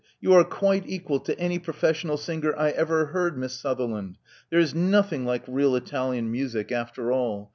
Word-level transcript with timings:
You 0.19 0.33
are 0.33 0.43
quite 0.43 0.85
equal 0.89 1.19
to 1.19 1.39
any 1.39 1.59
professional 1.59 2.17
singer 2.17 2.55
I 2.57 2.71
ever 2.71 3.05
heard. 3.13 3.37
Miss 3.37 3.55
Suther 3.61 3.87
land. 3.87 4.17
There 4.49 4.57
is 4.59 4.73
nothing 4.73 5.25
like 5.25 5.43
real 5.45 5.75
Italian 5.75 6.31
music 6.31 6.71
after 6.71 7.03
28o 7.03 7.05
Love 7.05 7.11
Among 7.11 7.19
the 7.25 7.29
Artists 7.29 7.47
all. 7.47 7.49